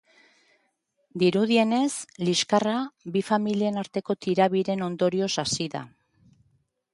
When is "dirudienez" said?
1.23-1.89